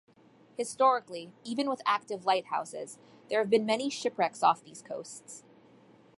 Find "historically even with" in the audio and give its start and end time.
0.57-1.83